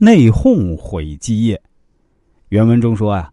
[0.00, 1.60] 内讧毁基业。
[2.50, 3.32] 原文中说啊，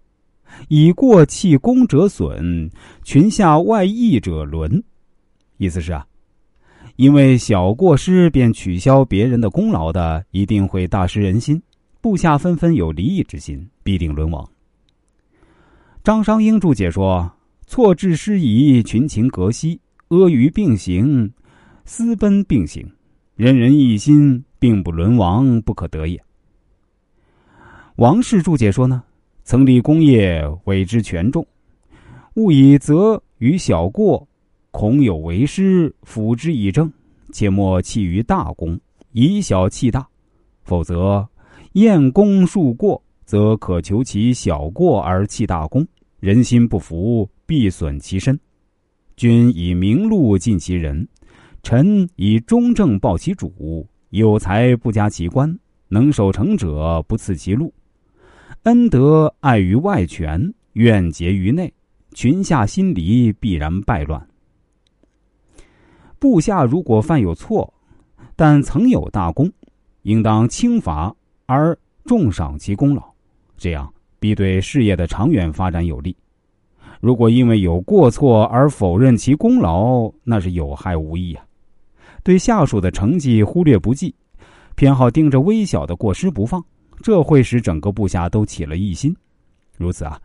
[0.68, 2.70] 以过弃功者损，
[3.04, 4.84] 群下外溢者沦。
[5.58, 6.06] 意思是啊，
[6.96, 11.62] 因为小过失便取消别人的功劳的，一定会大失人心，
[12.02, 14.48] 部下纷纷有离异之心，必定沦亡。
[16.04, 17.32] 张商英注解说：
[17.68, 19.80] 错置失仪，群情隔息，
[20.10, 21.32] 阿谀并行，
[21.86, 22.86] 私奔并行，
[23.36, 26.22] 人人一心，并不沦亡，不可得也。
[27.98, 29.02] 王氏注解说呢，
[29.46, 31.48] 曾立功业，委之权重，
[32.34, 34.28] 勿以责于小过。
[34.72, 36.92] 恐有为师，辅之以正，
[37.32, 38.78] 切莫弃于大功，
[39.14, 40.06] 以小弃大，
[40.64, 41.26] 否则
[41.72, 45.88] 厌功数过，则可求其小过而弃大功，
[46.20, 48.38] 人心不服，必损其身。
[49.16, 51.08] 君以明禄尽其人，
[51.64, 53.88] 臣以忠正报其主。
[54.10, 55.58] 有才不加其官，
[55.88, 57.74] 能守成者不赐其禄。
[58.66, 61.72] 恩德碍于外权，怨结于内，
[62.16, 64.28] 群下心离，必然败乱。
[66.18, 67.72] 部下如果犯有错，
[68.36, 69.52] 但曾有大功，
[70.02, 73.04] 应当轻罚而重赏其功劳，
[73.56, 76.18] 这样必对事业的长远发展有利。
[77.00, 81.46] 如果因为有过错而否认其功劳，那是有害无益啊！
[82.24, 84.16] 对下属的成绩忽略不计，
[84.74, 86.66] 偏好盯着微小的过失不放，
[87.02, 89.16] 这会使整个部下都起了异心。
[89.78, 90.20] 如此啊，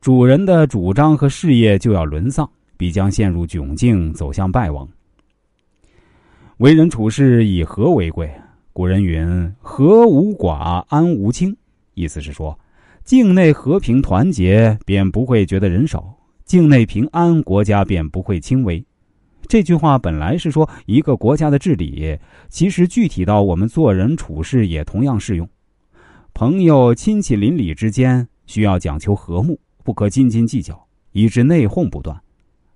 [0.00, 4.88] 主人的主张和事业就要沦丧，必将陷入窘境，走向败亡。
[6.58, 8.30] 为人处事以和为贵。
[8.72, 11.54] 古人云：“和无寡，安无轻。”
[11.92, 12.58] 意思是说，
[13.04, 16.00] 境内和平团结，便不会觉得人少；
[16.46, 18.82] 境内平安，国家便不会轻微。
[19.46, 25.46] 这句话本来是说一个国家的治理，其实具体到我们做人处事也同样适用。
[26.34, 32.18] 朋友、亲戚、邻里之间需要讲求和睦，不可斤斤计较，以致内讧不断。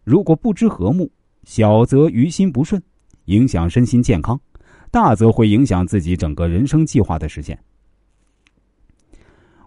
[0.04, 1.10] 如果不知和睦，
[1.44, 2.80] 小则于心不顺。
[3.24, 4.38] 影响身心健康，
[4.90, 7.58] 大则会影响自己整个人生计划的实现。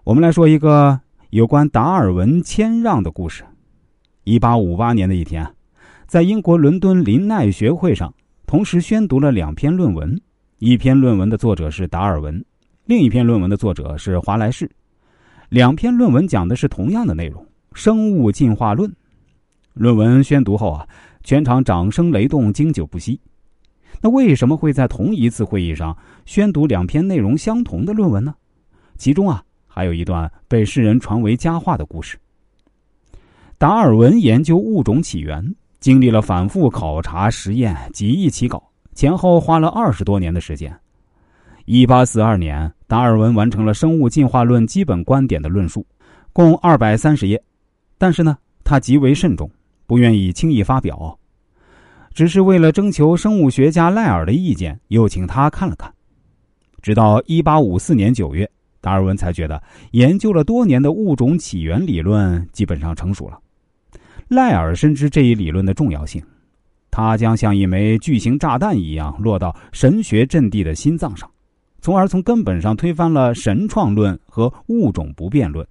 [0.04, 0.98] 我们来说一个
[1.28, 3.44] 有关达尔文谦让的故事。
[4.24, 5.54] 一八五八年的一天，
[6.06, 8.14] 在英国伦敦林奈学会上，
[8.46, 10.18] 同时宣读了两篇论文。
[10.58, 12.42] 一篇论文的作者是达尔文，
[12.90, 14.68] 另一篇论文的作者是华莱士。
[15.48, 18.92] 两篇论文讲的是同样的内容——生物进化论。
[19.74, 20.84] 论文宣读后啊，
[21.22, 23.20] 全场掌声雷动，经久不息。
[24.02, 25.96] 那为什么会在同一次会议上
[26.26, 28.34] 宣读两篇内容相同的论文呢？
[28.96, 32.18] 其中啊，还有一段被世人传为佳话的故事。
[33.56, 38.60] 达尔文研究物种起源，经历了反复考察、实验、几易起稿，
[38.96, 40.76] 前后花了二十多年的时间。
[41.72, 45.86] 一八四二年，达尔文完成了《生物进化论基本观点》的论述，
[46.32, 47.40] 共二百三十页。
[47.96, 49.48] 但是呢，他极为慎重，
[49.86, 51.16] 不愿意轻易发表。
[52.12, 55.88] 只是为了征求生物学家赖尔的意见，又请他看了看。
[56.82, 63.38] 直到一八五四年九月，达尔文才觉得研究了多年的物种起源理论基本上成熟了。
[64.26, 66.20] 赖尔深知这一理论的重要性，
[66.90, 71.30] 它将像一枚巨型炸弹一样落到神学阵地的心脏上，
[71.80, 75.66] 从而从根本上推翻了神创论和物种不变论。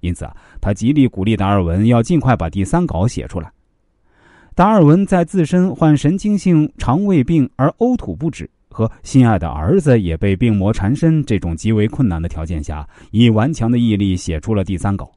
[0.00, 3.50] 因此啊，他极力鼓励达尔文要尽快把第三稿写出来。
[4.54, 15.10] 达尔文在自身患神经性肠胃病而呕吐不止，和心爱的儿子也被病魔缠身这种极为困难的条件下，以顽强的毅力写出了第三稿。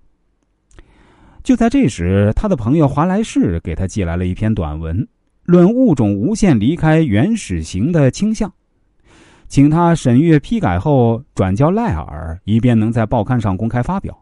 [1.43, 5.07] 就在这时，他的朋友华莱士给他寄来了一篇短文，
[5.43, 8.51] 论物种无限离开原始型的倾向，
[9.47, 14.17] 请他审阅批改后转交赖尔，以便能在报刊上公开发表。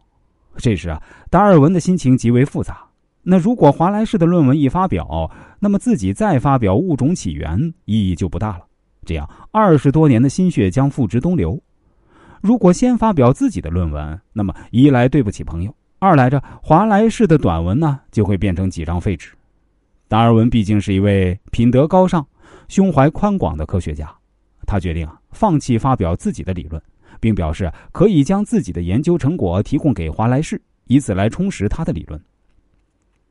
[0.58, 2.84] 这时啊，达尔文的心情极为复杂。
[3.24, 8.66] 那如果华莱士的论文一发表，那么自己再发表物种起源意义就不大了。
[9.06, 11.60] 这样二十多年的心血将付之东流。
[12.42, 19.30] 如果先发表自己的论文，那么一来对不起朋友，二来着华莱士的短文呢就会变成几张废纸。
[20.10, 22.26] 达尔文毕竟是一位品德高尚、
[22.68, 24.14] 胸怀宽广的科学家，
[24.66, 26.82] 他决定放弃发表自己的理论，
[27.20, 32.20] 并表示可以将自己的研究成果提供给华莱士，以此来充实他的理论。